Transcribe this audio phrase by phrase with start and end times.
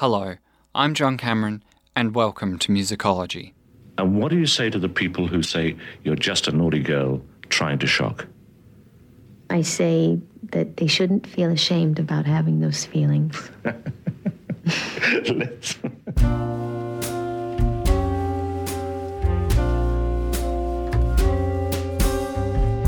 [0.00, 0.36] Hello,
[0.74, 1.62] I'm John Cameron,
[1.94, 3.52] and welcome to Musicology.
[3.98, 7.20] And what do you say to the people who say you're just a naughty girl
[7.50, 8.26] trying to shock?
[9.50, 10.18] I say
[10.52, 13.50] that they shouldn't feel ashamed about having those feelings.
[15.34, 15.74] Let's.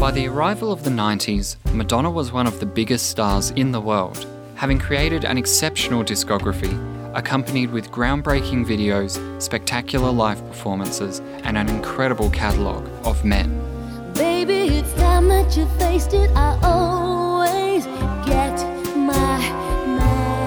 [0.01, 3.83] By the arrival of the 90s, Madonna was one of the biggest stars in the
[3.83, 11.69] world, having created an exceptional discography, accompanied with groundbreaking videos, spectacular live performances, and an
[11.69, 13.59] incredible catalogue of men.
[14.15, 16.31] Baby, it's time that you faced it.
[16.37, 17.85] I always
[18.27, 18.57] get
[18.97, 19.39] my
[19.87, 20.43] man.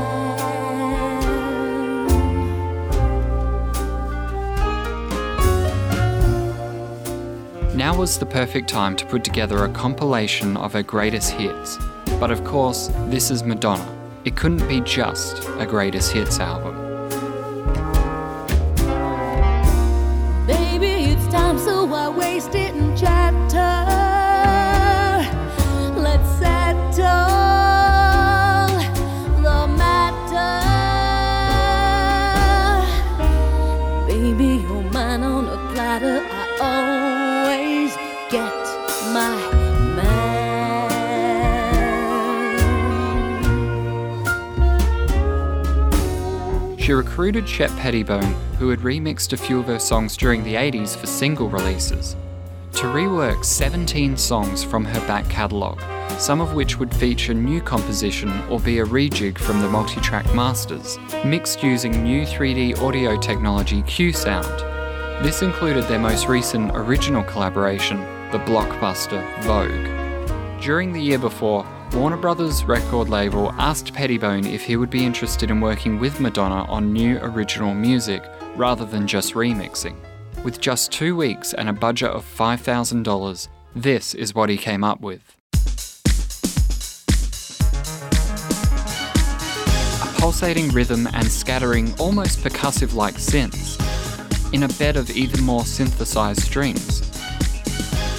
[7.75, 11.77] Now was the perfect time to put together a compilation of her greatest hits.
[12.19, 14.04] But of course, this is Madonna.
[14.25, 16.75] It couldn't be just a greatest hits album.
[20.45, 22.75] Baby, it's time, so I waste it
[34.95, 36.19] mine on a platter.
[36.31, 37.95] I always
[38.31, 38.53] get
[39.13, 39.54] my
[46.85, 50.95] She recruited Shep Pettibone, who had remixed a few of her songs during the 80s
[50.95, 52.15] for single releases,
[52.73, 55.81] to rework 17 songs from her back catalogue,
[56.19, 60.99] some of which would feature new composition or be a rejig from the multi-track masters,
[61.25, 64.45] mixed using new 3D audio technology Q Sound.
[65.25, 67.97] This included their most recent original collaboration,
[68.29, 70.61] the blockbuster Vogue.
[70.61, 75.49] During the year before, Warner Brothers record label asked Pettibone if he would be interested
[75.49, 78.23] in working with Madonna on new original music
[78.55, 79.95] rather than just remixing.
[80.43, 84.99] With just two weeks and a budget of $5,000, this is what he came up
[84.99, 85.37] with.
[90.01, 93.81] A pulsating rhythm and scattering, almost percussive like synths,
[94.53, 97.14] in a bed of even more synthesized strings.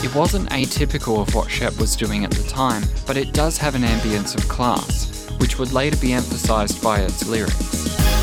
[0.05, 3.75] It wasn't atypical of what Shep was doing at the time, but it does have
[3.75, 8.16] an ambience of class, which would later be emphasized by its lyrics.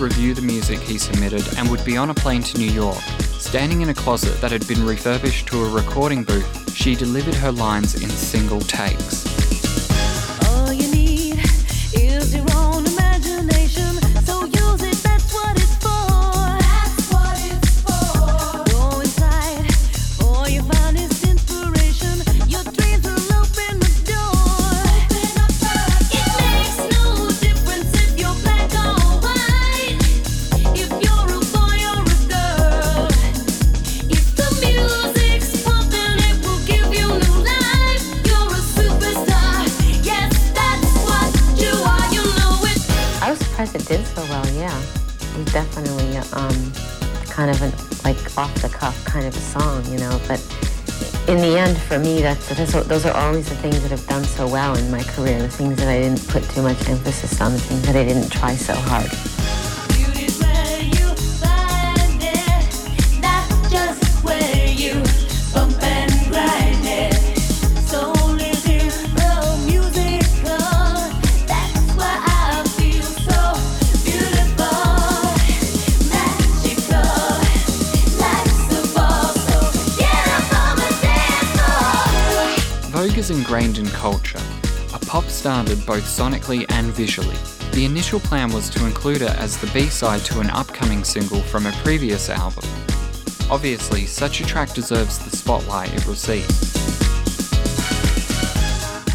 [0.00, 3.00] Review the music he submitted and would be on a plane to New York.
[3.38, 7.52] Standing in a closet that had been refurbished to a recording booth, she delivered her
[7.52, 9.27] lines in single takes.
[49.82, 50.20] Song, you know.
[50.26, 50.40] But
[51.28, 54.24] in the end, for me, that's, that's those are always the things that have done
[54.24, 55.40] so well in my career.
[55.40, 58.30] The things that I didn't put too much emphasis on, the things that I didn't
[58.30, 59.10] try so hard.
[85.20, 87.34] Pop standard both sonically and visually.
[87.72, 91.66] The initial plan was to include it as the B-side to an upcoming single from
[91.66, 92.62] a previous album.
[93.50, 96.46] Obviously, such a track deserves the spotlight it receives.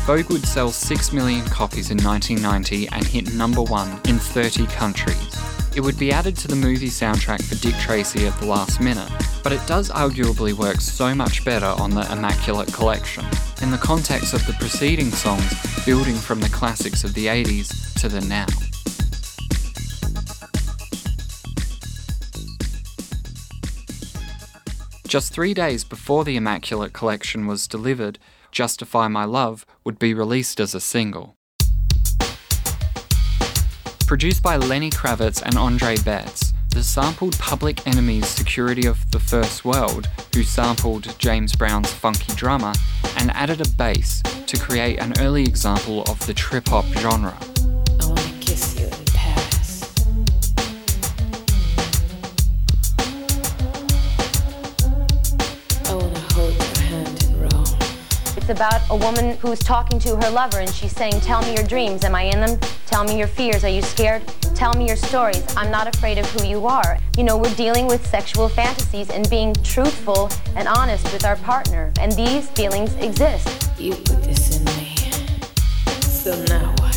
[0.06, 5.33] Vogue would sell 6 million copies in 1990 and hit number one in 30 countries.
[5.76, 9.10] It would be added to the movie soundtrack for Dick Tracy at the last minute,
[9.44, 13.26] but it does arguably work so much better on the Immaculate Collection.
[13.64, 15.52] In the context of the preceding songs,
[15.84, 18.46] building from the classics of the 80s to the now.
[25.08, 28.20] Just three days before the Immaculate Collection was delivered,
[28.52, 31.36] Justify My Love would be released as a single.
[34.06, 39.66] Produced by Lenny Kravitz and Andre Betts, the sampled Public Enemy's Security of the First
[39.66, 42.74] World, who sampled James Brown's Funky Drummer,
[43.18, 47.36] and added a bass to create an early example of the trip hop genre.
[58.44, 61.64] It's about a woman who's talking to her lover and she's saying, Tell me your
[61.64, 62.04] dreams.
[62.04, 62.60] Am I in them?
[62.88, 63.64] Tell me your fears.
[63.64, 64.22] Are you scared?
[64.54, 65.46] Tell me your stories.
[65.56, 66.98] I'm not afraid of who you are.
[67.16, 71.94] You know, we're dealing with sexual fantasies and being truthful and honest with our partner.
[72.02, 73.48] And these feelings exist.
[73.80, 74.98] You put this in me.
[76.02, 76.96] So now what?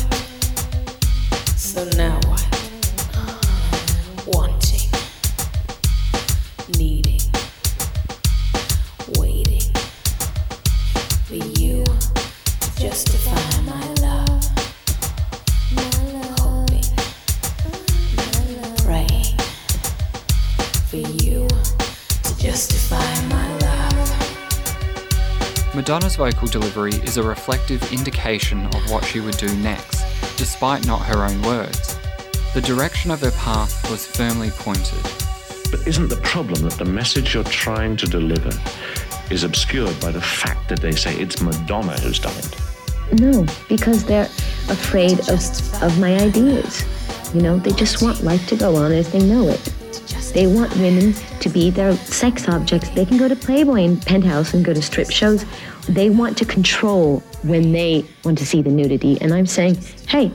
[1.55, 2.19] So now
[25.87, 30.03] Madonna's vocal delivery is a reflective indication of what she would do next,
[30.35, 31.97] despite not her own words.
[32.53, 35.01] The direction of her path was firmly pointed.
[35.71, 38.51] But isn't the problem that the message you're trying to deliver
[39.31, 43.21] is obscured by the fact that they say it's Madonna who's done it?
[43.21, 44.29] No, because they're
[44.67, 45.39] afraid of,
[45.81, 46.83] of my ideas.
[47.33, 49.73] You know, they just want life to go on as they know it.
[50.37, 52.89] They want women to be their sex objects.
[52.89, 55.43] They can go to Playboy and Penthouse and go to strip shows.
[55.89, 59.19] They want to control when they want to see the nudity.
[59.19, 60.31] And I'm saying, hey,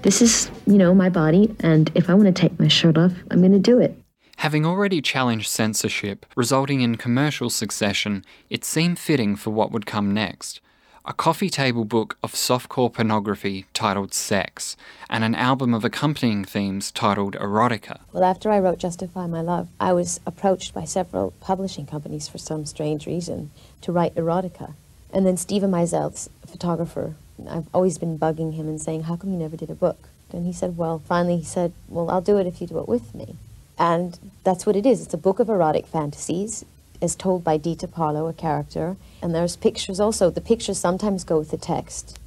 [0.00, 3.12] this is, you know, my body, and if I want to take my shirt off,
[3.30, 3.94] I'm going to do it.
[4.38, 10.14] Having already challenged censorship, resulting in commercial succession, it seemed fitting for what would come
[10.14, 10.62] next.
[11.08, 14.76] A coffee table book of softcore pornography titled Sex,
[15.08, 18.00] and an album of accompanying themes titled Erotica.
[18.12, 22.38] Well, after I wrote Justify My Love, I was approached by several publishing companies for
[22.38, 24.72] some strange reason to write erotica.
[25.12, 27.14] And then Steven Meisel's photographer,
[27.48, 30.08] I've always been bugging him and saying, How come you never did a book?
[30.32, 32.88] And he said, Well, finally, he said, Well, I'll do it if you do it
[32.88, 33.36] with me.
[33.78, 35.02] And that's what it is.
[35.02, 36.64] It's a book of erotic fantasies,
[37.02, 38.96] as told by Dita Parlo, a character.
[39.22, 40.30] And there's pictures also.
[40.30, 42.18] The pictures sometimes go with the text,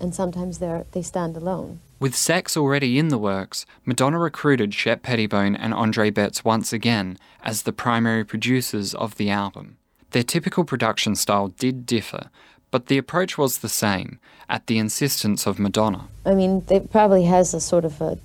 [0.00, 1.80] and sometimes they're, they stand alone.
[1.98, 7.18] With Sex already in the works, Madonna recruited Shep Pettibone and Andre Betts once again
[7.42, 9.76] as the primary producers of the album.
[10.12, 12.30] Their typical production style did differ,
[12.70, 14.18] but the approach was the same,
[14.48, 16.08] at the insistence of Madonna.
[16.24, 18.18] I mean, it probably has a sort of a,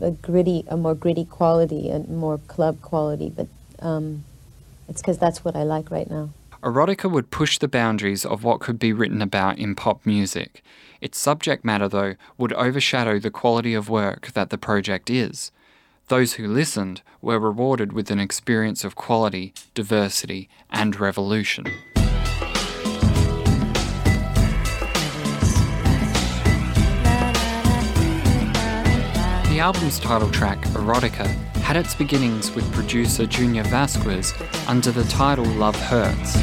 [0.00, 3.48] a gritty, a more gritty quality, a more club quality, but
[3.80, 4.24] um,
[4.92, 6.28] it's because that's what I like right now.
[6.62, 10.62] Erotica would push the boundaries of what could be written about in pop music.
[11.00, 15.50] Its subject matter, though, would overshadow the quality of work that the project is.
[16.08, 21.64] Those who listened were rewarded with an experience of quality, diversity, and revolution.
[29.62, 31.24] Album's title track, Erotica,
[31.62, 34.34] had its beginnings with producer Junior Vasquez
[34.66, 36.34] under the title Love Hurts.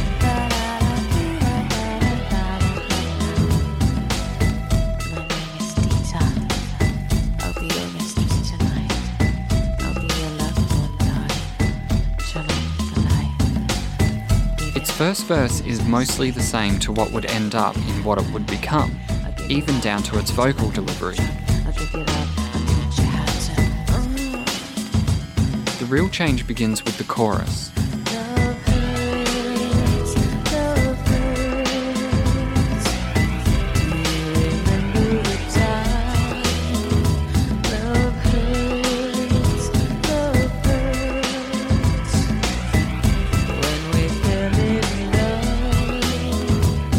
[14.77, 18.31] Its first verse is mostly the same to what would end up in what it
[18.31, 18.97] would become,
[19.49, 21.17] even down to its vocal delivery.
[25.89, 27.71] Real change begins with the chorus.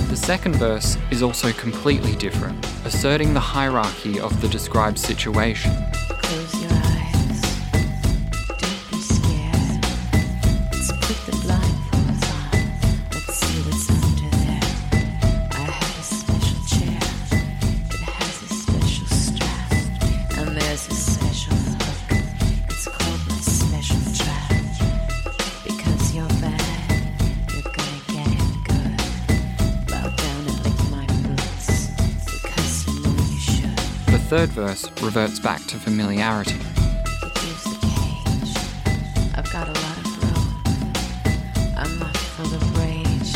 [0.09, 5.90] The second verse is also completely different, asserting the hierarchy of the described situation.
[34.47, 36.53] Third verse reverts back to familiarity.
[36.53, 38.57] Here's the cage.
[39.35, 41.75] I've got a lot of room.
[41.77, 43.35] I'm not full of rage.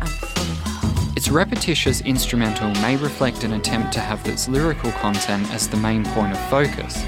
[0.00, 1.16] I'm full of hope.
[1.16, 6.04] Its repetitious instrumental may reflect an attempt to have its lyrical content as the main
[6.04, 7.04] point of focus.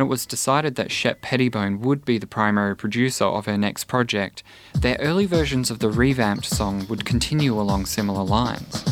[0.00, 3.84] When it was decided that Shep Pettibone would be the primary producer of her next
[3.84, 4.42] project,
[4.74, 8.82] their early versions of the revamped song would continue along similar lines.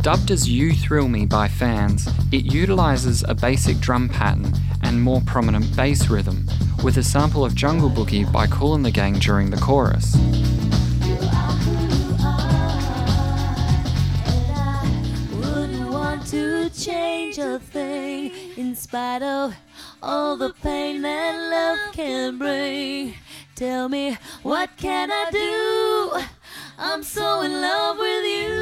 [0.00, 4.50] Dubbed as You Thrill Me by fans, it utilises a basic drum pattern
[4.82, 6.48] and more prominent bass rhythm,
[6.82, 10.16] with a sample of Jungle Boogie by Kool and the Gang during the chorus.
[17.36, 19.54] Change a thing in spite of
[20.02, 23.14] all the pain that love can bring.
[23.54, 26.26] Tell me, what can I do?
[26.78, 28.55] I'm so in love with you.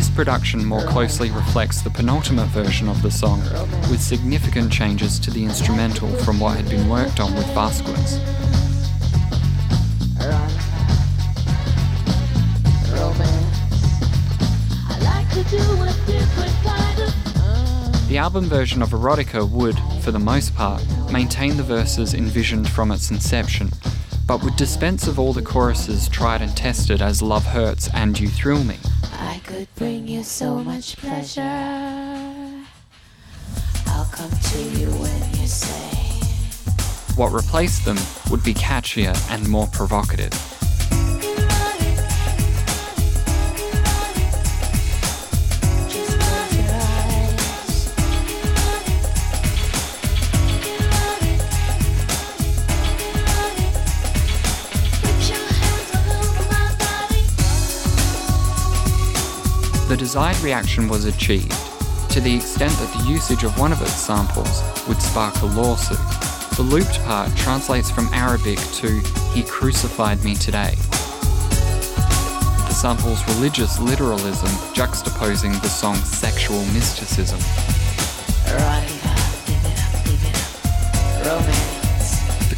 [0.00, 3.42] This production more closely reflects the penultimate version of the song,
[3.90, 8.18] with significant changes to the instrumental from what had been worked on with Vasquez.
[18.08, 22.90] The album version of Erotica would, for the most part, maintain the verses envisioned from
[22.90, 23.68] its inception,
[24.30, 28.28] but would dispense of all the choruses tried and tested as Love Hurts and You
[28.28, 28.76] Thrill Me.
[29.18, 31.42] I could bring you so much pleasure.
[33.88, 35.96] I'll come to you when you say.
[37.16, 37.98] What replaced them
[38.30, 40.49] would be catchier and more provocative.
[59.90, 61.50] The desired reaction was achieved,
[62.10, 65.98] to the extent that the usage of one of its samples would spark a lawsuit.
[66.56, 69.00] The looped part translates from Arabic to
[69.34, 70.76] He crucified me today.
[72.68, 77.40] The sample's religious literalism juxtaposing the song's sexual mysticism.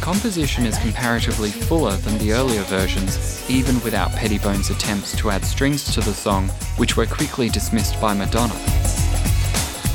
[0.05, 0.23] Romance.
[0.23, 5.45] The composition is comparatively fuller than the earlier versions, even without Pettibone's attempts to add
[5.45, 8.53] strings to the song, which were quickly dismissed by Madonna.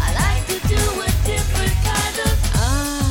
[0.01, 3.11] I like to do a different kind of ah.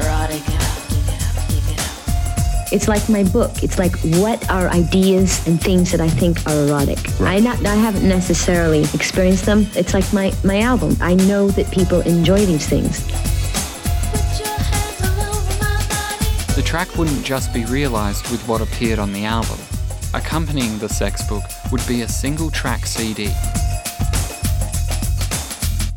[0.00, 0.58] Erotica,
[0.88, 2.72] give it up, give it up.
[2.72, 3.62] It's like my book.
[3.62, 6.98] It's like what are ideas and things that I think are erotic.
[7.20, 9.66] I not I haven't necessarily experienced them.
[9.74, 10.96] It's like my my album.
[11.00, 13.06] I know that people enjoy these things.
[16.70, 19.58] Track wouldn't just be realised with what appeared on the album.
[20.14, 23.32] Accompanying the sex book would be a single track CD.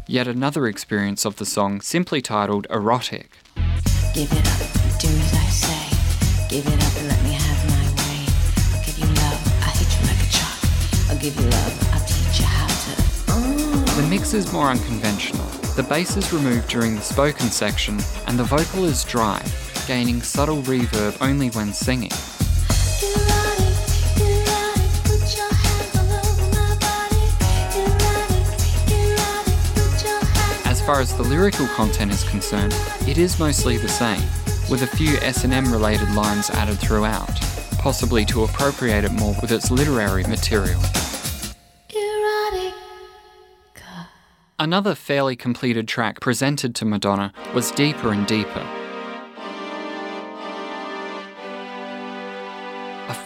[0.07, 3.37] Yet another experience of the song, simply titled Erotic.
[4.15, 6.47] Give it up, do as I say.
[6.49, 8.25] Give it up and let me have my way.
[8.73, 10.57] I'll give you love, I'll hit you like a truck.
[11.11, 14.01] I'll give you love, I'll teach you how to.
[14.01, 15.45] The mix is more unconventional.
[15.75, 19.39] The bass is removed during the spoken section, and the vocal is dry,
[19.87, 22.11] gaining subtle reverb only when singing.
[30.65, 32.75] As far as the lyrical content is concerned,
[33.07, 34.21] it is mostly the same,
[34.69, 37.39] with a few S&M related lines added throughout,
[37.79, 40.81] possibly to appropriate it more with its literary material.
[44.59, 48.82] Another fairly completed track presented to Madonna was Deeper and Deeper.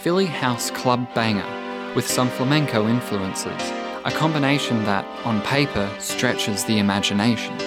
[0.01, 3.61] Philly house club banger with some flamenco influences,
[4.05, 7.57] a combination that, on paper, stretches the imagination.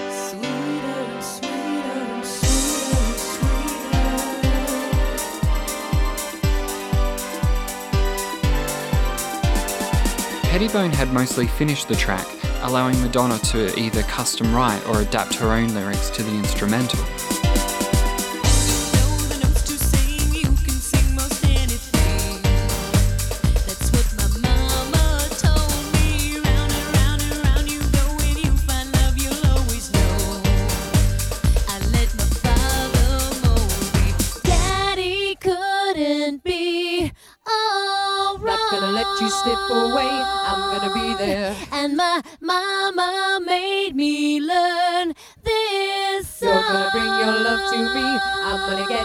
[10.50, 12.26] Pettibone had mostly finished the track,
[12.62, 17.04] allowing Madonna to either custom write or adapt her own lyrics to the instrumental.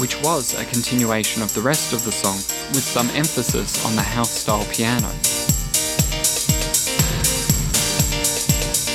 [0.00, 2.36] which was a continuation of the rest of the song
[2.74, 5.08] with some emphasis on the house style piano.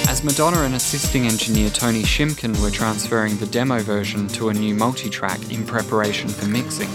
[0.09, 4.73] As Madonna and assisting engineer Tony Shimkin were transferring the demo version to a new
[4.73, 6.89] multi track in preparation for mixing,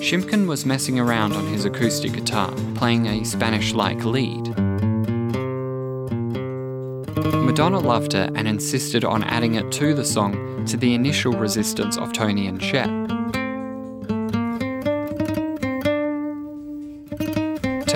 [0.00, 4.56] Shimkin was messing around on his acoustic guitar, playing a Spanish like lead.
[7.50, 11.98] Madonna loved it and insisted on adding it to the song to the initial resistance
[11.98, 12.88] of Tony and Shep.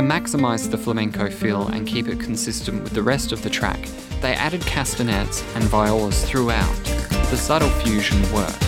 [0.05, 3.89] Maximise the flamenco feel and keep it consistent with the rest of the track,
[4.21, 6.75] they added castanets and violas throughout.
[7.31, 8.61] The subtle fusion worked.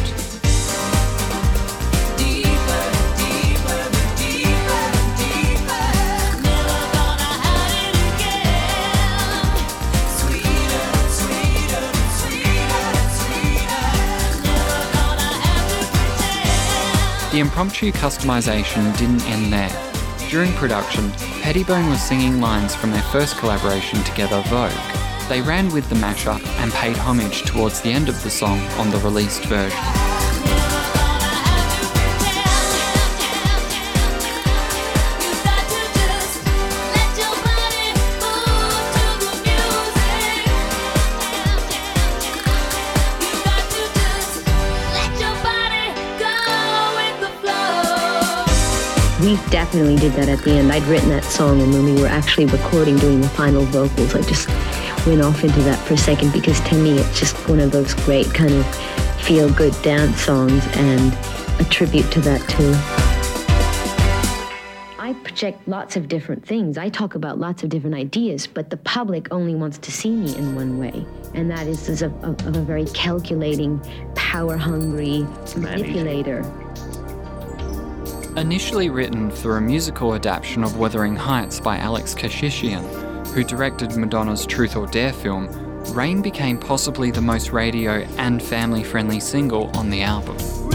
[17.33, 19.86] The impromptu customization didn't end there.
[20.37, 24.71] During production, Pettibone was singing lines from their first collaboration together, Vogue.
[25.31, 28.91] They ran with the mashup and paid homage towards the end of the song on
[28.91, 29.96] the released version.
[49.27, 50.71] We definitely did that at the end.
[50.71, 54.21] I'd written that song, and when we were actually recording, doing the final vocals, I
[54.23, 54.47] just
[55.05, 57.93] went off into that for a second because to me, it's just one of those
[57.93, 58.65] great kind of
[59.23, 61.13] feel good dance songs, and
[61.59, 62.73] a tribute to that too.
[64.97, 66.79] I project lots of different things.
[66.79, 70.37] I talk about lots of different ideas, but the public only wants to see me
[70.37, 73.81] in one way, and that is as a, of, of a very calculating,
[74.15, 76.45] power-hungry manipulator.
[78.37, 82.85] Initially written for a musical adaptation of Wuthering Heights by Alek Keshishian,
[83.29, 85.49] who directed Madonna's Truth or Dare film,
[85.95, 90.37] Rain became possibly the most radio and family friendly single on the album.
[90.37, 90.75] Feel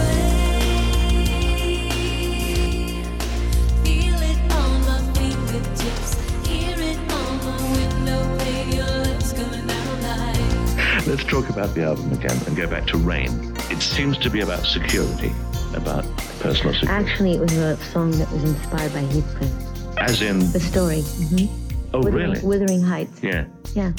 [4.15, 11.05] it on my fingertips, hear it on my window, baby, your lips coming down like.
[11.05, 13.55] Let's talk about the album again and go back to Rain.
[13.69, 15.31] It seems to be about security,
[15.75, 16.05] about
[16.39, 16.87] personal security.
[17.11, 19.97] Actually, it was a song that was inspired by Heathcliff.
[19.97, 21.01] As in, The story.
[21.01, 21.45] hmm
[21.93, 22.41] oh, Wuthering, really?
[22.41, 23.21] Wuthering Heights.
[23.21, 23.45] Yeah.
[23.73, 23.91] Yeah.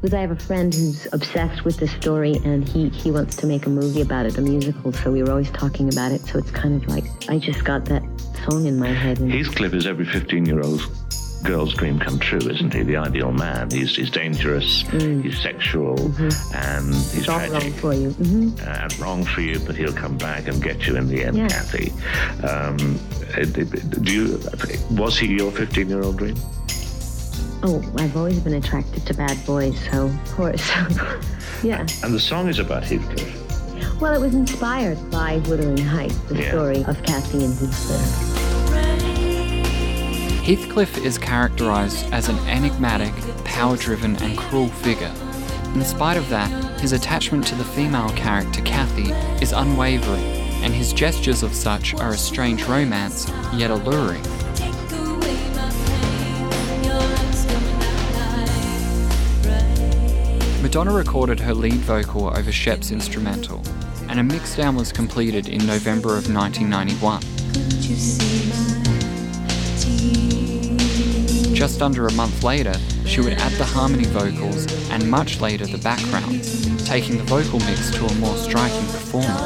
[0.00, 3.46] Because I have a friend who's obsessed with this story and he, he wants to
[3.46, 6.20] make a movie about it, a musical, so we were always talking about it.
[6.22, 8.02] So it's kind of like I just got that
[8.48, 9.18] song in my head.
[9.20, 10.80] And Heathcliff is every 15 year old
[11.46, 12.82] girl's dream come true, isn't he?
[12.82, 13.70] The ideal man.
[13.70, 15.98] He's, he's dangerous, he's sexual,
[16.54, 17.74] and he's all wrong tragic.
[17.74, 18.10] for you.
[18.10, 21.36] hmm Uh, wrong for you, but he'll come back and get you in the end,
[21.36, 21.48] Yeah.
[21.48, 21.92] Cathy.
[22.46, 22.98] Um,
[23.52, 24.38] do you?
[24.92, 26.36] Was he your 15-year-old dream?
[27.62, 30.68] Oh, I've always been attracted to bad boys, so of course.
[31.62, 31.80] yeah.
[32.04, 34.00] And the song is about Heathcliff.
[34.00, 36.50] Well, it was inspired by Wuthering Heights, the Yeah.
[36.50, 38.35] story of Cathy and Heathcliff.
[40.46, 43.12] Heathcliff is characterised as an enigmatic,
[43.44, 45.12] power driven, and cruel figure.
[45.74, 49.10] In spite of that, his attachment to the female character Cathy
[49.42, 50.22] is unwavering,
[50.62, 54.22] and his gestures of such are a strange romance, yet alluring.
[60.62, 63.64] Madonna recorded her lead vocal over Shep's instrumental,
[64.08, 68.85] and a mixdown was completed in November of 1991.
[71.56, 72.74] Just under a month later,
[73.06, 77.90] she would add the harmony vocals and much later the backgrounds, taking the vocal mix
[77.92, 79.40] to a more striking performance.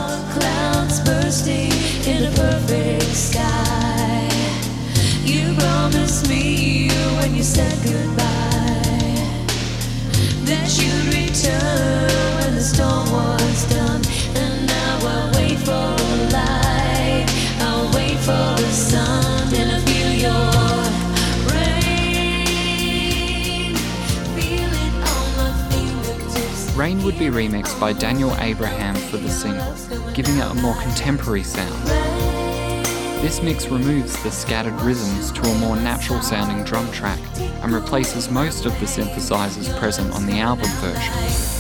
[26.91, 31.45] Rain would be remixed by Daniel Abraham for the single, giving it a more contemporary
[31.45, 31.87] sound.
[33.23, 37.21] This mix removes the scattered rhythms to a more natural sounding drum track
[37.63, 41.60] and replaces most of the synthesizers present on the album version.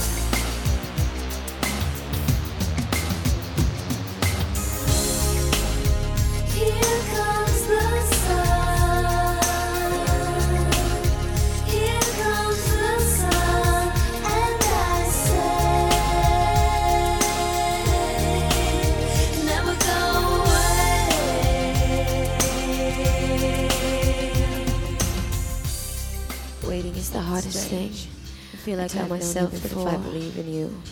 [28.90, 30.82] Tell myself that if I believe in you,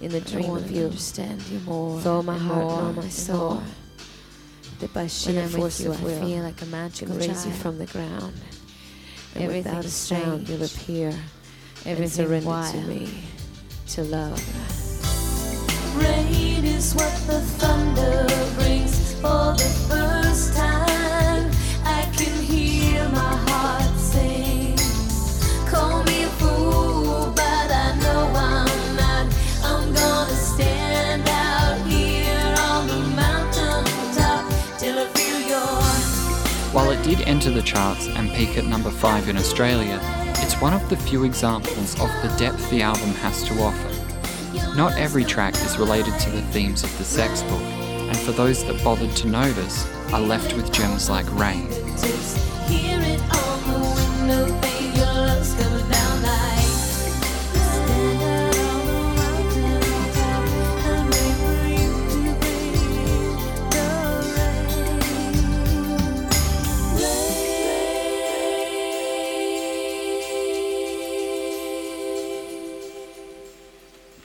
[0.00, 1.96] in the dream of you, understand you more.
[1.96, 3.64] with all my and heart and more all my soul, more.
[4.78, 7.52] that by sheer force you, of I will, feel like a can magical raise you
[7.52, 8.34] from the ground.
[9.34, 11.18] And without a sound, you'll appear and
[11.86, 12.74] Everything surrender wild.
[12.74, 13.22] to me,
[13.88, 14.38] to love.
[15.96, 17.40] Rain is what the
[37.16, 39.98] did enter the charts and peak at number 5 in Australia,
[40.36, 44.76] it's one of the few examples of the depth the album has to offer.
[44.76, 48.64] Not every track is related to the themes of the sex book, and for those
[48.64, 51.66] that bothered to notice, are left with gems like Rain.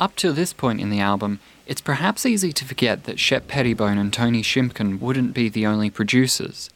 [0.06, 3.98] Up to this point in the album, it's perhaps easy to forget that Shep Pettibone
[3.98, 6.70] and Tony Shimkin wouldn't be the only producers.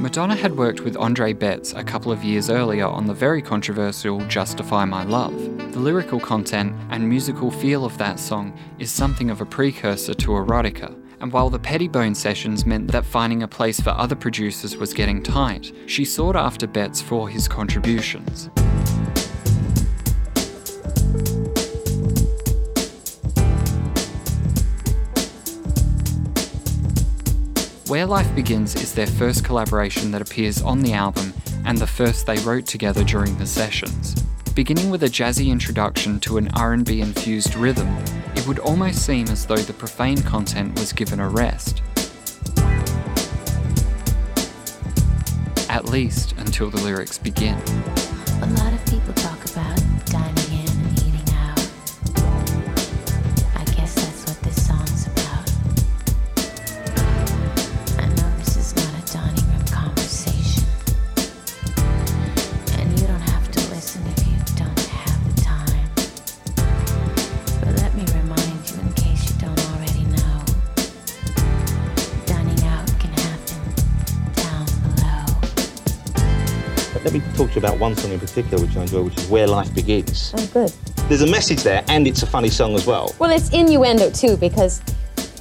[0.00, 4.18] Madonna had worked with Andre Betts a couple of years earlier on the very controversial
[4.26, 5.32] Justify My Love.
[5.72, 10.30] The lyrical content and musical feel of that song is something of a precursor to
[10.30, 14.92] Erotica, and while the Pettibone sessions meant that finding a place for other producers was
[14.92, 18.50] getting tight, she sought after Betts for his contributions.
[27.90, 32.24] Where Life Begins is their first collaboration that appears on the album and the first
[32.24, 34.14] they wrote together during the sessions.
[34.54, 37.88] Beginning with a jazzy introduction to an R&B infused rhythm,
[38.36, 41.82] it would almost seem as though the profane content was given a rest.
[45.68, 47.58] At least until the lyrics begin.
[77.80, 80.32] One song in particular which I enjoy, which is Where Life Begins.
[80.36, 80.70] Oh, good.
[81.08, 83.14] There's a message there, and it's a funny song as well.
[83.18, 84.82] Well, it's innuendo too, because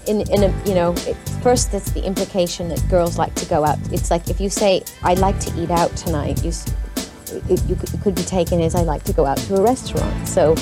[0.08, 3.66] in in a you know, it, first it's the implication that girls like to go
[3.66, 3.78] out.
[3.92, 6.52] It's like if you say I'd like to eat out tonight, you
[7.50, 10.28] it, you could be taken as I like to go out to a restaurant.
[10.28, 10.56] So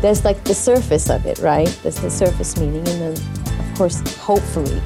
[0.00, 1.68] there's like the surface of it, right?
[1.82, 3.12] There's the surface meaning, and then
[3.58, 4.80] of course, hopefully,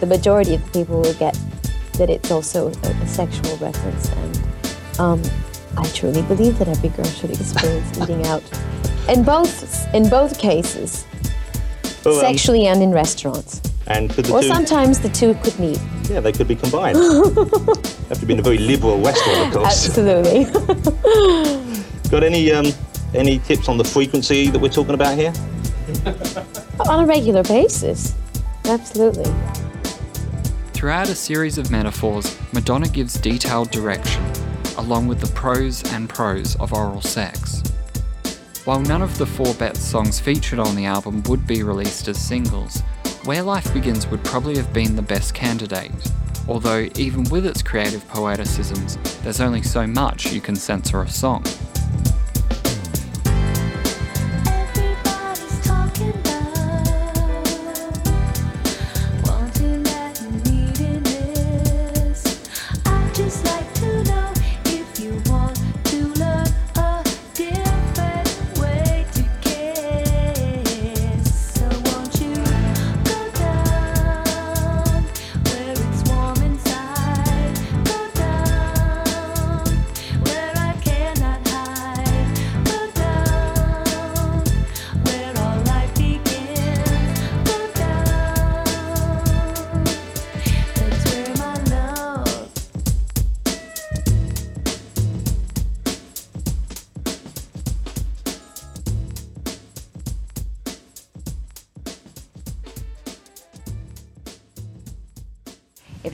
[0.00, 1.38] the majority of the people will get
[1.98, 4.08] that it's also a, a sexual reference.
[4.10, 4.42] And
[4.98, 5.22] um,
[5.76, 8.42] I truly believe that every girl should experience eating out.
[9.08, 11.06] In both in both cases,
[12.04, 13.60] Well, um, sexually and in restaurants.
[13.88, 15.78] And could the Or two, sometimes the two could meet.
[16.10, 16.96] yeah, they could be combined.
[18.08, 19.86] have to be in a very liberal restaurant, of course.
[19.86, 20.44] Absolutely.
[22.10, 22.66] Got any um,
[23.14, 25.32] any tips on the frequency that we're talking about here?
[26.88, 28.14] On a regular basis.
[28.64, 29.32] Absolutely.
[30.72, 34.22] Throughout a series of metaphors, Madonna gives detailed direction,
[34.78, 37.62] along with the pros and pros of oral sex.
[38.64, 42.18] While none of the four Betts songs featured on the album would be released as
[42.18, 42.80] singles,
[43.24, 45.92] Where Life Begins would probably have been the best candidate,
[46.48, 51.44] although even with its creative poeticisms, there's only so much you can censor a song.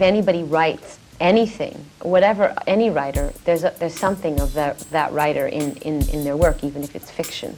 [0.02, 5.76] Anybody writes anything, whatever any writer, there's a, there's something of that that writer in,
[5.76, 7.56] in, in their work, even if it's fiction.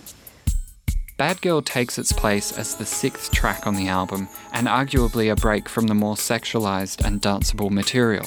[1.17, 5.37] Bad Girl takes its place as the sixth track on the album and arguably a
[5.37, 8.27] break from the more sexualized and danceable material.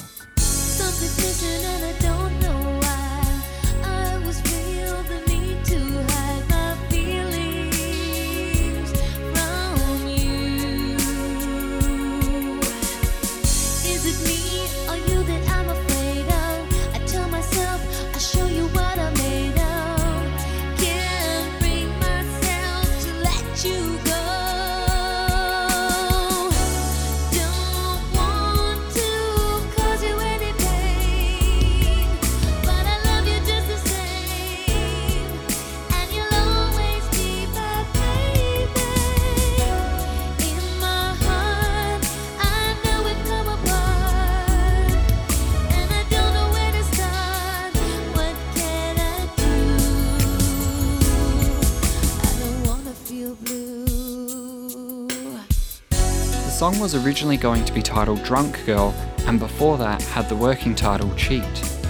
[56.73, 58.93] Song was originally going to be titled Drunk Girl,
[59.25, 61.45] and before that had the working title Cheat.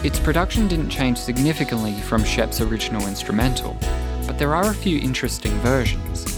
[0.06, 3.76] Its production didn't change significantly from Shep's original instrumental,
[4.28, 6.37] but there are a few interesting versions.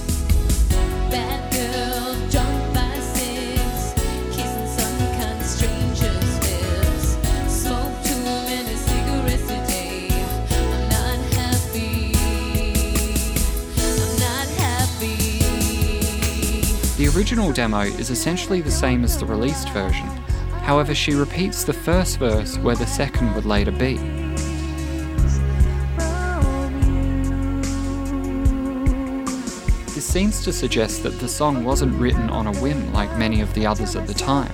[17.19, 20.07] Original demo is essentially the same as the released version,
[20.61, 23.97] however, she repeats the first verse where the second would later be.
[29.93, 33.53] This seems to suggest that the song wasn't written on a whim like many of
[33.53, 34.53] the others at the time.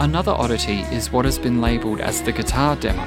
[0.00, 3.06] Another oddity is what has been labelled as the guitar demo,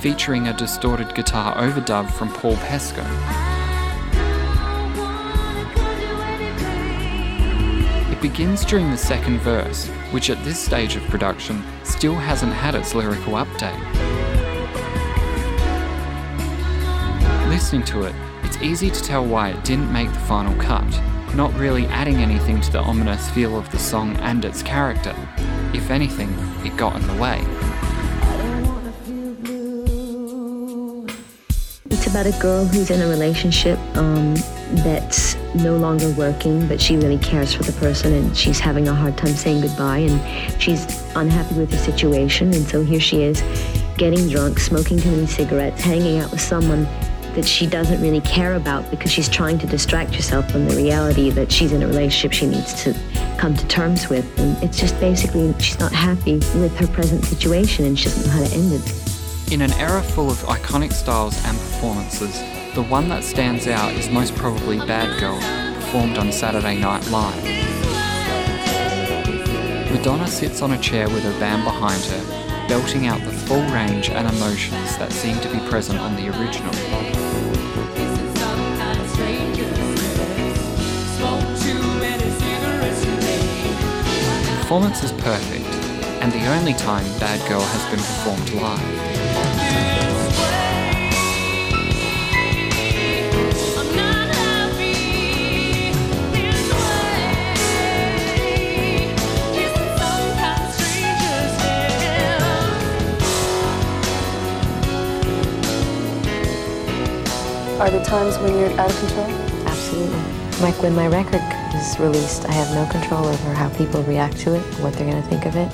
[0.00, 3.51] featuring a distorted guitar overdub from Paul Pesco.
[8.22, 12.94] Begins during the second verse, which at this stage of production still hasn't had its
[12.94, 13.76] lyrical update.
[17.48, 20.86] Listening to it, it's easy to tell why it didn't make the final cut,
[21.34, 25.14] not really adding anything to the ominous feel of the song and its character.
[25.74, 26.30] If anything,
[26.64, 27.44] it got in the way.
[31.90, 34.36] It's about a girl who's in a relationship um,
[34.78, 38.94] that's no longer working, but she really cares for the person and she's having a
[38.94, 42.52] hard time saying goodbye and she's unhappy with the situation.
[42.54, 43.42] And so here she is
[43.96, 46.84] getting drunk, smoking too many cigarettes, hanging out with someone
[47.34, 51.30] that she doesn't really care about because she's trying to distract herself from the reality
[51.30, 52.94] that she's in a relationship she needs to
[53.38, 54.38] come to terms with.
[54.38, 58.32] And it's just basically she's not happy with her present situation and she doesn't know
[58.32, 59.52] how to end it.
[59.52, 62.40] In an era full of iconic styles and performances,
[62.74, 65.38] the one that stands out is most probably Bad Girl,
[65.74, 67.44] performed on Saturday Night Live.
[69.92, 74.08] Madonna sits on a chair with her band behind her, belting out the full range
[74.08, 76.72] and emotions that seem to be present on the original.
[84.44, 85.66] The performance is perfect,
[86.22, 89.11] and the only time Bad Girl has been performed live.
[107.82, 109.26] Are there times when you're out of control?
[109.66, 110.62] Absolutely.
[110.62, 111.42] Like when my record
[111.74, 115.20] is released, I have no control over how people react to it, what they're going
[115.20, 115.66] to think of it,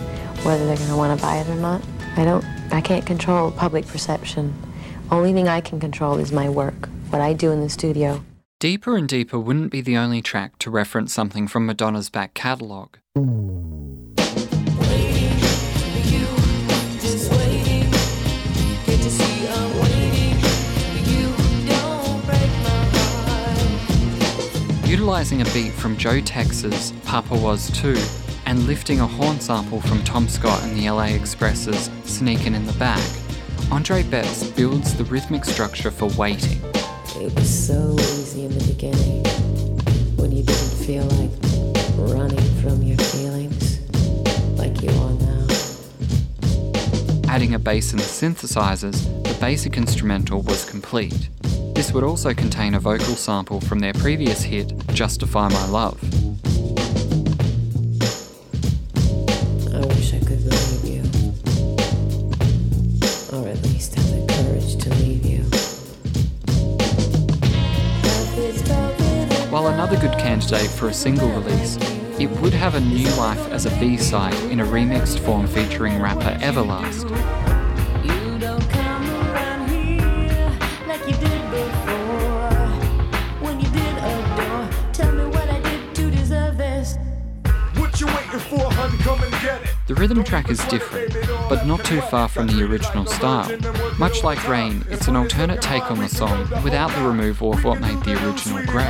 [0.42, 1.82] whether they're going to want to buy it or not.
[2.16, 2.42] I don't,
[2.72, 4.54] I can't control public perception.
[5.10, 8.24] Only thing I can control is my work, what I do in the studio.
[8.58, 12.96] Deeper and Deeper wouldn't be the only track to reference something from Madonna's back catalogue.
[24.88, 28.02] Utilising a beat from Joe Tex's Papa Was Too
[28.46, 32.72] and lifting a horn sample from Tom Scott and the LA Express's Sneakin' in the
[32.72, 33.06] Back,
[33.70, 36.58] Andre Betts builds the rhythmic structure for Waiting.
[37.16, 39.26] It was so easy in the beginning
[40.16, 41.32] when you didn't feel like
[42.10, 43.80] running from your feelings
[44.56, 45.46] like you are now.
[47.30, 51.28] Adding a bass and synthesizers, the basic instrumental was complete.
[51.88, 55.98] This would also contain a vocal sample from their previous hit, Justify My Love.
[59.72, 61.02] I wish I could believe you.
[63.32, 65.44] Or at least have the courage to leave you.
[69.50, 71.78] While another good candidate for a single release,
[72.20, 76.02] it would have a new life as a B side in a remixed form featuring
[76.02, 77.17] rapper Everlast.
[89.98, 91.12] Rhythm track is different,
[91.48, 93.50] but not too far from the original style.
[93.98, 97.80] Much like Rain, it's an alternate take on the song without the removal of what
[97.80, 98.86] made the original great.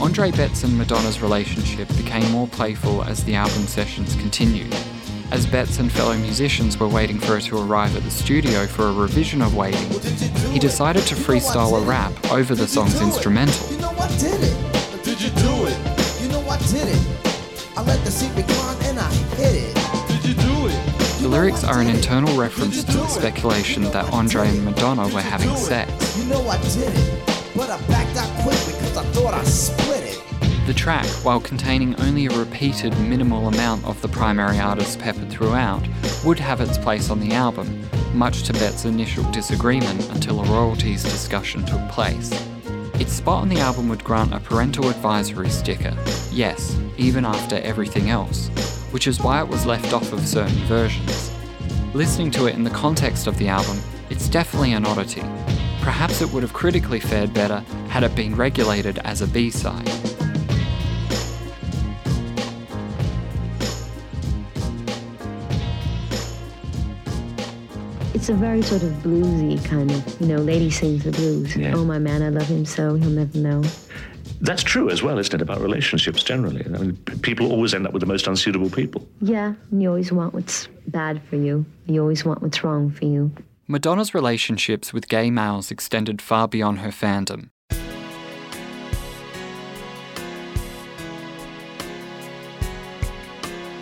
[0.00, 4.72] Andre Betts and Madonna's relationship became more playful as the album sessions continued.
[5.32, 8.86] As Betts and fellow musicians were waiting for her to arrive at the studio for
[8.86, 9.88] a revision of Waiting,
[10.54, 13.72] he decided to freestyle a rap over the song's instrumental.
[13.72, 15.02] You know what did it?
[15.02, 16.22] Did you do it?
[16.22, 17.76] You know what did it?
[17.76, 20.22] I let the seat recline and I hit it.
[20.22, 21.22] Did you do it?
[21.22, 25.56] The lyrics are an internal reference to the speculation that Andre and Madonna were having
[25.56, 25.90] sex.
[26.16, 27.22] You know I did it.
[27.56, 30.66] But I backed out quick because I thought I split it.
[30.68, 35.82] The track, while containing only a repeated minimal amount of the primary artist peppered throughout,
[36.24, 37.82] would have its place on the album,
[38.14, 42.30] much to Betts' initial disagreement until a royalties discussion took place.
[42.94, 45.96] Its spot on the album would grant a parental advisory sticker,
[46.30, 48.48] yes, even after everything else,
[48.92, 51.32] which is why it was left off of certain versions.
[51.92, 53.78] Listening to it in the context of the album,
[54.10, 55.22] it's definitely an oddity.
[55.80, 60.13] Perhaps it would have critically fared better had it been regulated as a B-side.
[68.24, 71.54] It's a very sort of bluesy kind of, you know, lady sings the blues.
[71.54, 71.74] Yeah.
[71.74, 73.62] Oh, my man, I love him so, he'll never know.
[74.40, 76.64] That's true as well, isn't it, about relationships generally?
[76.64, 79.06] I mean, people always end up with the most unsuitable people.
[79.20, 81.66] Yeah, and you always want what's bad for you.
[81.84, 83.30] You always want what's wrong for you.
[83.68, 87.50] Madonna's relationships with gay males extended far beyond her fandom.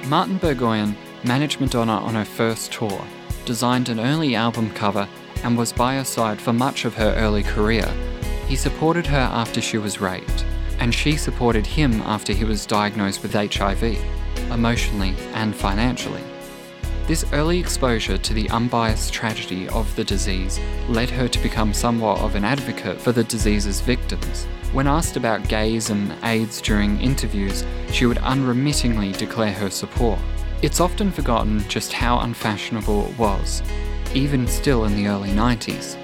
[0.09, 3.07] Martin Burgoyne managed Madonna on her first tour,
[3.45, 5.09] designed an early album cover,
[5.43, 7.87] and was by her side for much of her early career.
[8.47, 10.45] He supported her after she was raped,
[10.79, 13.99] and she supported him after he was diagnosed with HIV,
[14.51, 16.23] emotionally and financially.
[17.07, 22.21] This early exposure to the unbiased tragedy of the disease led her to become somewhat
[22.21, 24.47] of an advocate for the disease's victims.
[24.73, 30.19] When asked about gays and AIDS during interviews, she would unremittingly declare her support.
[30.63, 33.65] It's often forgotten just how unfashionable it was,
[34.15, 35.99] even still in the early 90s.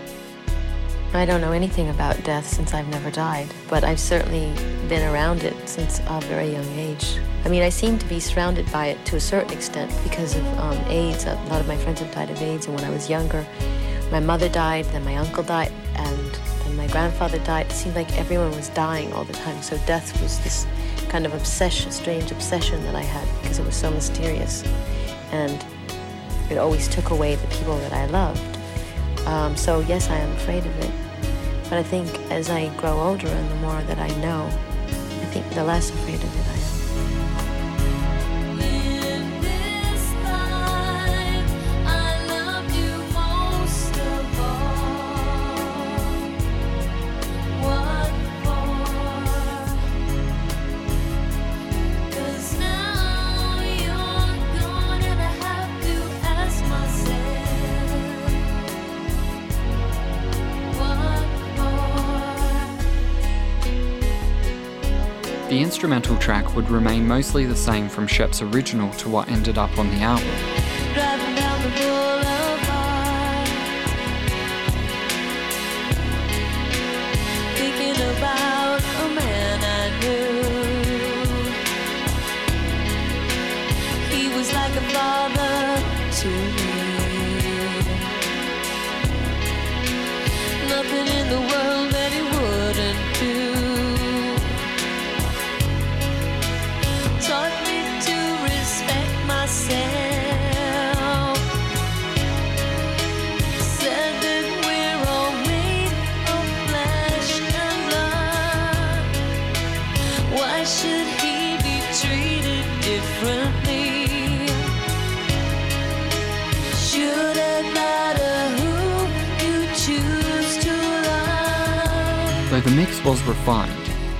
[1.15, 4.53] I don't know anything about death since I've never died, but I've certainly
[4.89, 7.21] been around it since a very young age.
[7.45, 10.45] I mean, I seem to be surrounded by it to a certain extent because of
[10.59, 11.25] um, AIDS.
[11.25, 13.47] A lot of my friends have died of AIDS, and when I was younger,
[14.11, 16.37] my mother died, then my uncle died, and
[16.79, 17.67] my grandfather died.
[17.67, 20.67] It seemed like everyone was dying all the time, so death was this
[21.09, 24.65] kind of obsession, strange obsession that I had because it was so mysterious.
[25.33, 25.65] And
[26.51, 28.59] it always took away the people that I loved.
[29.27, 30.91] Um, so yes, I am afraid of it.
[31.65, 34.47] But I think as I grow older and the more that I know,
[34.87, 36.48] I think the less afraid of it
[65.79, 69.89] instrumental track would remain mostly the same from Shep's original to what ended up on
[69.91, 70.68] the album.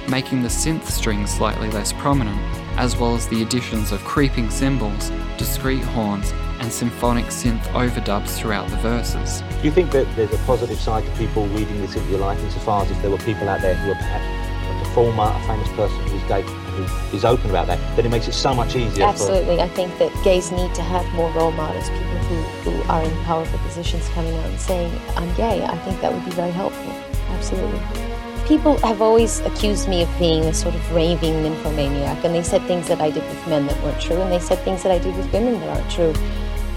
[0.09, 2.41] Making the synth string slightly less prominent,
[2.79, 8.69] as well as the additions of creeping cymbals, discrete horns, and symphonic synth overdubs throughout
[8.71, 9.43] the verses.
[9.61, 12.39] Do you think that there's a positive side to people reading this into your life
[12.41, 14.25] insofar as if there were people out there who are perhaps
[14.71, 18.29] a performer, a famous person who's gay, who is open about that, then it makes
[18.29, 19.61] it so much easier Absolutely.
[19.61, 23.25] I think that gays need to have more role models, people who, who are in
[23.25, 25.65] powerful positions coming out and saying, I'm gay.
[25.65, 26.93] I think that would be very helpful.
[27.31, 28.08] Absolutely.
[28.49, 32.63] People have always accused me of being a sort of raving nymphomaniac, and they said
[32.63, 34.99] things that I did with men that weren't true, and they said things that I
[34.99, 36.15] did with women that aren't true.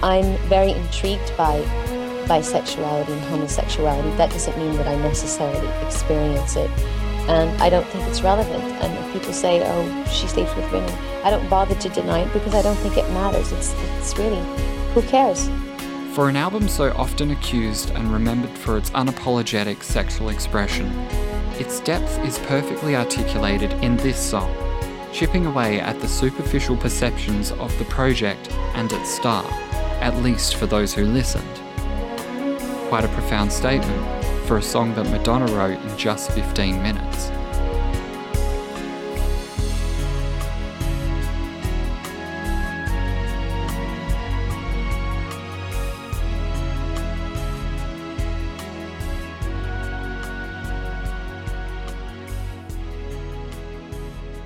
[0.02, 1.62] I'm very intrigued by
[2.28, 4.14] bisexuality and homosexuality.
[4.18, 6.68] That doesn't mean that I necessarily experience it.
[7.26, 8.64] And I don't think it's relevant.
[8.64, 10.92] And if people say, oh, she sleeps with women,
[11.24, 13.50] I don't bother to deny it because I don't think it matters.
[13.50, 14.44] It's, it's really,
[14.92, 15.48] who cares?
[16.14, 20.92] For an album so often accused and remembered for its unapologetic sexual expression,
[21.62, 24.52] its depth is perfectly articulated in this song,
[25.12, 29.44] chipping away at the superficial perceptions of the project and its star,
[30.00, 31.56] at least for those who listened.
[32.88, 37.30] Quite a profound statement for a song that Madonna wrote in just 15 minutes.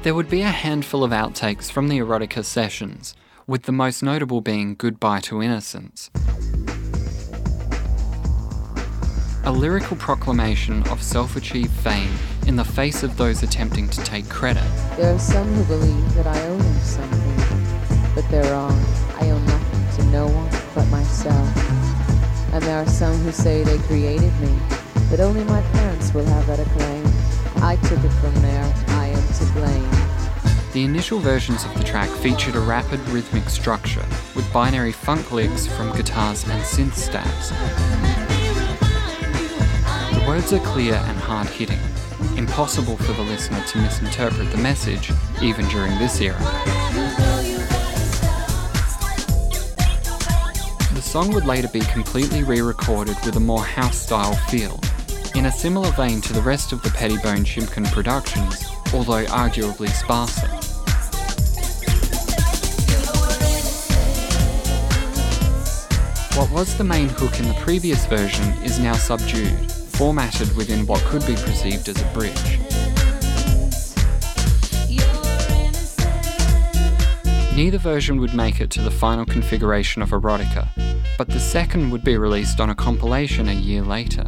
[0.06, 3.12] There would be a handful of outtakes from the erotica sessions,
[3.48, 6.12] with the most notable being Goodbye to Innocence.
[9.42, 12.12] A lyrical proclamation of self achieved fame
[12.46, 14.62] in the face of those attempting to take credit.
[14.96, 18.78] There are some who believe that I them something, but they're wrong.
[19.20, 22.52] I owe nothing to no one but myself.
[22.54, 24.56] And there are some who say they created me,
[25.10, 27.04] but only my parents will have that acclaim.
[27.60, 28.85] I took it from there.
[29.36, 29.90] To blame.
[30.72, 35.66] The initial versions of the track featured a rapid rhythmic structure with binary funk licks
[35.66, 37.50] from guitars and synth stabs.
[40.14, 41.78] The words are clear and hard hitting,
[42.38, 45.12] impossible for the listener to misinterpret the message,
[45.42, 46.40] even during this era.
[50.94, 54.80] The song would later be completely re recorded with a more house style feel,
[55.34, 58.64] in a similar vein to the rest of the Pettibone Shimkin productions,
[58.94, 60.48] although arguably sparser.
[66.38, 71.00] What was the main hook in the previous version is now subdued, formatted within what
[71.04, 72.60] could be perceived as a bridge.
[77.56, 80.68] Neither version would make it to the final configuration of Erotica,
[81.16, 84.26] but the second would be released on a compilation a year later.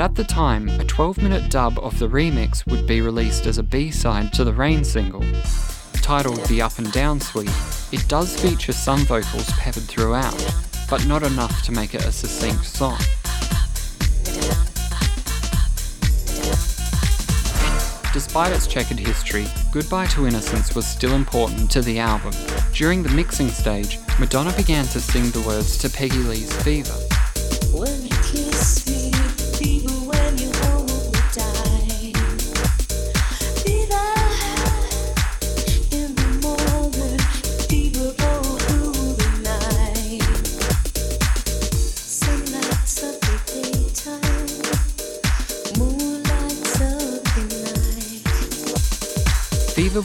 [0.00, 3.58] But at the time, a 12 minute dub of the remix would be released as
[3.58, 5.22] a B side to the Rain single.
[5.92, 7.52] Titled The Up and Down Suite,
[7.92, 10.54] it does feature some vocals peppered throughout,
[10.88, 12.96] but not enough to make it a succinct song.
[18.14, 22.32] Despite its checkered history, Goodbye to Innocence was still important to the album.
[22.72, 26.96] During the mixing stage, Madonna began to sing the words to Peggy Lee's Fever.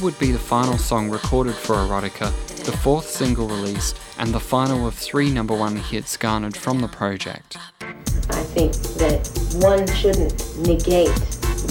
[0.01, 2.31] Would be the final song recorded for Erotica,
[2.65, 6.87] the fourth single released, and the final of three number one hits garnered from the
[6.87, 7.57] project.
[7.81, 9.27] I think that
[9.61, 11.15] one shouldn't negate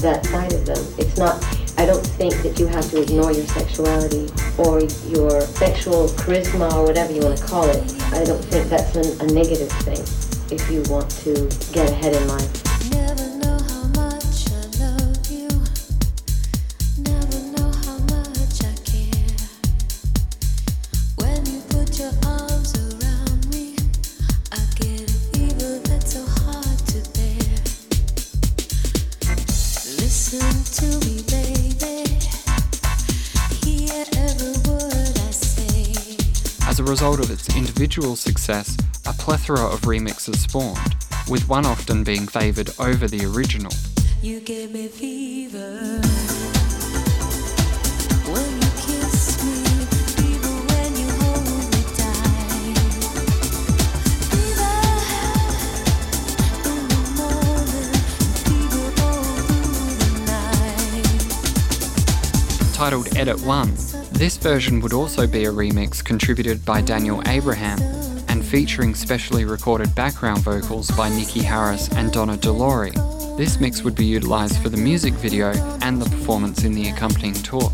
[0.01, 0.79] that side of them.
[0.99, 1.43] It's not,
[1.79, 6.85] I don't think that you have to ignore your sexuality or your sexual charisma or
[6.85, 7.83] whatever you want to call it.
[8.13, 10.03] I don't think that's an, a negative thing
[10.51, 11.35] if you want to
[11.73, 12.74] get ahead in life.
[37.95, 38.77] Individual success,
[39.07, 40.97] a plethora of remixes spawned,
[41.29, 43.71] with one often being favoured over the original.
[62.73, 63.94] Titled Edit 1.
[64.15, 67.79] This version would also be a remix contributed by Daniel Abraham
[68.29, 72.93] and featuring specially recorded background vocals by Nikki Harris and Donna De Lory.
[73.37, 75.51] This mix would be utilised for the music video
[75.83, 77.71] and the performance in the accompanying tour.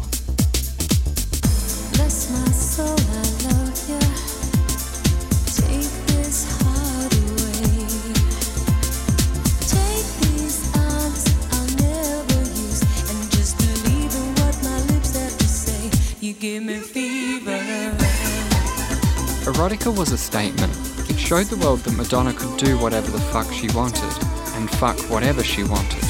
[19.61, 20.74] Erotica was a statement.
[21.11, 24.11] It showed the world that Madonna could do whatever the fuck she wanted,
[24.54, 26.00] and fuck whatever she wanted.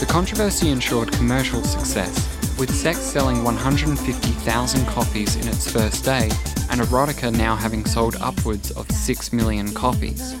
[0.00, 2.28] The controversy ensured commercial success,
[2.58, 6.28] with Sex selling 150,000 copies in its first day,
[6.70, 10.34] and Erotica now having sold upwards of 6 million copies.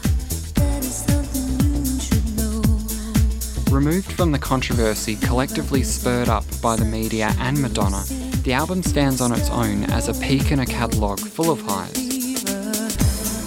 [3.86, 8.02] Removed from the controversy collectively spurred up by the media and Madonna,
[8.42, 11.96] the album stands on its own as a peak in a catalogue full of highs.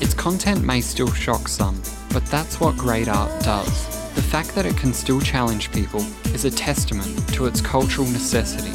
[0.01, 1.81] Its content may still shock some,
[2.13, 3.85] but that's what great art does.
[4.15, 8.71] The fact that it can still challenge people is a testament to its cultural necessity.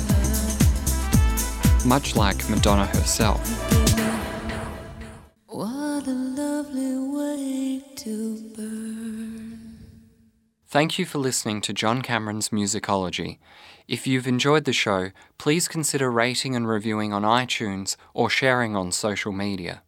[1.89, 3.41] Much like Madonna herself.
[10.75, 13.39] Thank you for listening to John Cameron's Musicology.
[13.87, 18.91] If you've enjoyed the show, please consider rating and reviewing on iTunes or sharing on
[18.91, 19.84] social media.